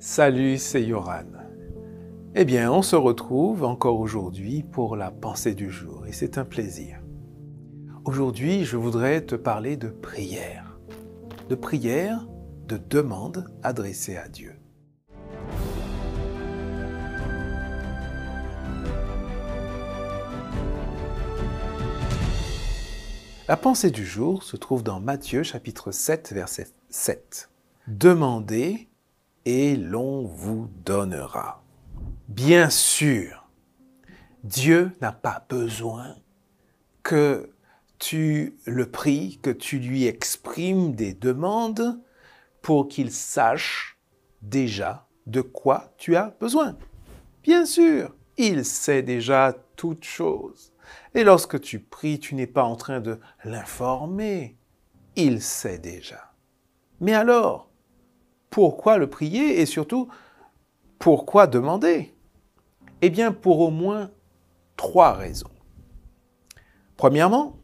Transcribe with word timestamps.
Salut, 0.00 0.58
c'est 0.58 0.84
Yoran. 0.84 1.24
Eh 2.36 2.44
bien, 2.44 2.70
on 2.70 2.82
se 2.82 2.94
retrouve 2.94 3.64
encore 3.64 3.98
aujourd'hui 3.98 4.62
pour 4.62 4.94
la 4.94 5.10
pensée 5.10 5.56
du 5.56 5.70
jour 5.70 6.06
et 6.06 6.12
c'est 6.12 6.38
un 6.38 6.44
plaisir. 6.44 7.00
Aujourd'hui, 8.04 8.64
je 8.64 8.76
voudrais 8.76 9.22
te 9.22 9.34
parler 9.34 9.76
de 9.76 9.88
prière. 9.88 10.78
De 11.48 11.56
prière, 11.56 12.28
de 12.68 12.76
demande 12.76 13.52
adressée 13.64 14.16
à 14.16 14.28
Dieu. 14.28 14.54
La 23.48 23.56
pensée 23.56 23.90
du 23.90 24.06
jour 24.06 24.44
se 24.44 24.56
trouve 24.56 24.84
dans 24.84 25.00
Matthieu 25.00 25.42
chapitre 25.42 25.90
7 25.90 26.32
verset 26.32 26.68
7. 26.88 27.50
Demandez 27.88 28.87
et 29.48 29.76
l'on 29.76 30.26
vous 30.26 30.68
donnera. 30.84 31.64
Bien 32.28 32.68
sûr, 32.68 33.48
Dieu 34.44 34.92
n'a 35.00 35.10
pas 35.10 35.46
besoin 35.48 36.16
que 37.02 37.48
tu 37.98 38.58
le 38.66 38.90
pries, 38.90 39.38
que 39.42 39.48
tu 39.48 39.78
lui 39.78 40.04
exprimes 40.04 40.94
des 40.94 41.14
demandes 41.14 41.98
pour 42.60 42.88
qu'il 42.88 43.10
sache 43.10 43.98
déjà 44.42 45.08
de 45.24 45.40
quoi 45.40 45.94
tu 45.96 46.14
as 46.14 46.36
besoin. 46.38 46.76
Bien 47.42 47.64
sûr, 47.64 48.14
il 48.36 48.66
sait 48.66 49.02
déjà 49.02 49.56
toutes 49.76 50.04
choses. 50.04 50.74
Et 51.14 51.24
lorsque 51.24 51.58
tu 51.58 51.80
pries, 51.80 52.18
tu 52.18 52.34
n'es 52.34 52.46
pas 52.46 52.64
en 52.64 52.76
train 52.76 53.00
de 53.00 53.18
l'informer. 53.44 54.58
Il 55.16 55.40
sait 55.40 55.78
déjà. 55.78 56.34
Mais 57.00 57.14
alors, 57.14 57.67
pourquoi 58.50 58.98
le 58.98 59.08
prier 59.08 59.60
et 59.60 59.66
surtout, 59.66 60.08
pourquoi 60.98 61.46
demander? 61.46 62.14
Eh 63.02 63.10
bien, 63.10 63.32
pour 63.32 63.60
au 63.60 63.70
moins 63.70 64.10
trois 64.76 65.12
raisons. 65.12 65.50
Premièrement, 66.96 67.56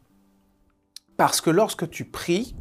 parce 1.17 1.41
que 1.41 1.49
lorsque 1.49 1.89
tu 1.89 2.05
pries, 2.05 2.55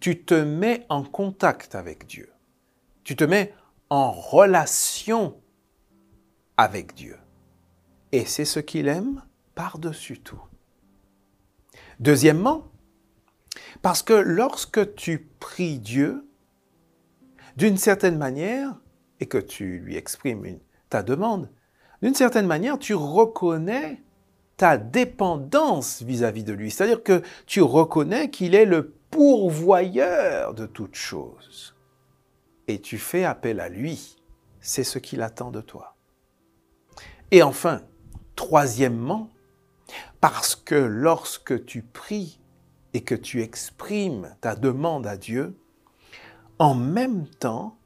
tu 0.00 0.24
te 0.24 0.34
mets 0.34 0.84
en 0.88 1.04
contact 1.04 1.74
avec 1.74 2.06
Dieu. 2.06 2.30
Tu 3.04 3.16
te 3.16 3.24
mets 3.24 3.54
en 3.88 4.10
relation 4.10 5.40
avec 6.56 6.94
Dieu. 6.94 7.18
Et 8.10 8.26
c'est 8.26 8.44
ce 8.44 8.60
qu'il 8.60 8.88
aime 8.88 9.22
par-dessus 9.54 10.20
tout. 10.20 10.42
Deuxièmement, 12.00 12.64
parce 13.80 14.02
que 14.02 14.12
lorsque 14.12 14.94
tu 14.94 15.30
pries 15.38 15.78
Dieu, 15.78 16.28
d'une 17.56 17.76
certaine 17.76 18.18
manière, 18.18 18.74
et 19.20 19.26
que 19.26 19.38
tu 19.38 19.78
lui 19.78 19.96
exprimes 19.96 20.58
ta 20.90 21.02
demande, 21.02 21.48
d'une 22.02 22.14
certaine 22.14 22.46
manière, 22.46 22.78
tu 22.78 22.94
reconnais 22.94 24.02
ta 24.56 24.76
dépendance 24.76 26.02
vis-à-vis 26.02 26.44
de 26.44 26.52
lui. 26.52 26.70
C'est-à-dire 26.70 27.02
que 27.02 27.22
tu 27.46 27.62
reconnais 27.62 28.30
qu'il 28.30 28.54
est 28.54 28.64
le 28.64 28.90
pourvoyeur 29.10 30.54
de 30.54 30.66
toutes 30.66 30.96
choses. 30.96 31.76
Et 32.66 32.80
tu 32.80 32.98
fais 32.98 33.24
appel 33.24 33.60
à 33.60 33.68
lui. 33.68 34.16
C'est 34.60 34.84
ce 34.84 34.98
qu'il 34.98 35.22
attend 35.22 35.50
de 35.50 35.60
toi. 35.60 35.96
Et 37.30 37.42
enfin, 37.42 37.82
troisièmement, 38.36 39.30
parce 40.20 40.56
que 40.56 40.74
lorsque 40.74 41.64
tu 41.64 41.82
pries 41.82 42.40
et 42.94 43.02
que 43.02 43.14
tu 43.14 43.42
exprimes 43.42 44.34
ta 44.40 44.54
demande 44.54 45.06
à 45.06 45.16
Dieu, 45.16 45.56
en 46.62 46.76
même 46.76 47.26
temps, 47.26 47.76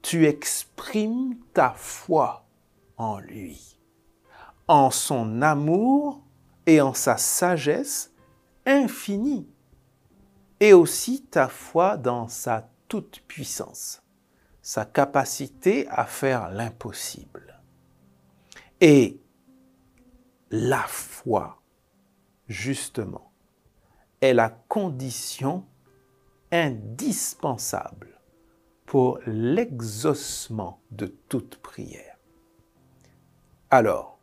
tu 0.00 0.24
exprimes 0.24 1.36
ta 1.52 1.74
foi 1.76 2.48
en 2.96 3.18
lui, 3.18 3.78
en 4.66 4.90
son 4.90 5.42
amour 5.42 6.24
et 6.64 6.80
en 6.80 6.94
sa 6.94 7.18
sagesse 7.18 8.14
infinie, 8.64 9.46
et 10.58 10.72
aussi 10.72 11.26
ta 11.26 11.48
foi 11.48 11.98
dans 11.98 12.26
sa 12.28 12.70
toute-puissance, 12.88 14.02
sa 14.62 14.86
capacité 14.86 15.86
à 15.90 16.06
faire 16.06 16.48
l'impossible. 16.48 17.60
Et 18.80 19.20
la 20.50 20.84
foi, 20.84 21.60
justement, 22.48 23.34
est 24.22 24.32
la 24.32 24.48
condition 24.48 25.66
indispensable 26.50 28.13
pour 28.84 29.18
l'exaucement 29.26 30.80
de 30.90 31.06
toute 31.06 31.56
prière. 31.56 32.18
Alors, 33.70 34.18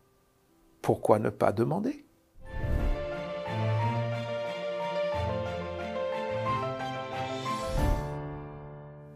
pourquoi 0.81 1.19
ne 1.19 1.29
pas 1.29 1.51
demander? 1.51 2.05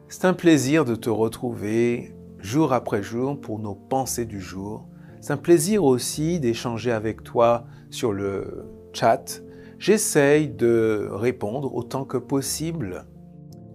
C'est 0.08 0.26
un 0.26 0.34
plaisir 0.34 0.86
de 0.86 0.96
te 0.96 1.10
retrouver 1.10 2.16
jour 2.40 2.74
après 2.74 3.04
jour 3.04 3.40
pour 3.40 3.60
nos 3.60 3.76
pensées 3.76 4.26
du 4.26 4.40
jour 4.40 4.88
c'est 5.26 5.34
un 5.34 5.38
plaisir 5.38 5.84
aussi 5.84 6.40
d'échanger 6.40 6.92
avec 6.92 7.24
toi 7.24 7.66
sur 7.90 8.14
le 8.14 8.68
chat. 8.94 9.42
J'essaye 9.80 10.50
de 10.50 11.10
répondre 11.12 11.74
autant 11.74 12.06
que 12.06 12.18
possible 12.18 13.08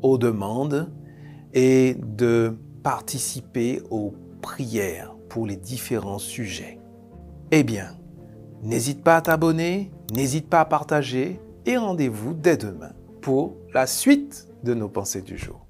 aux 0.00 0.16
demandes 0.16 0.92
et 1.54 1.94
de 1.94 2.56
participer 2.82 3.82
aux 3.90 4.14
prières 4.42 5.14
pour 5.28 5.46
les 5.46 5.56
différents 5.56 6.18
sujets. 6.18 6.78
Eh 7.50 7.62
bien, 7.62 7.96
n'hésite 8.62 9.02
pas 9.02 9.16
à 9.16 9.22
t'abonner, 9.22 9.90
n'hésite 10.12 10.48
pas 10.48 10.60
à 10.60 10.64
partager 10.64 11.40
et 11.66 11.76
rendez-vous 11.76 12.34
dès 12.34 12.56
demain 12.56 12.92
pour 13.20 13.56
la 13.74 13.86
suite 13.86 14.48
de 14.64 14.74
nos 14.74 14.88
pensées 14.88 15.22
du 15.22 15.36
jour. 15.36 15.66